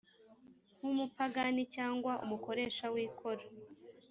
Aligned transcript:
nk 0.77 0.83
umupagani 0.91 1.61
cyangwa 1.75 2.11
umukoresha 2.25 2.85
w 2.93 2.95
ikoro 3.05 3.43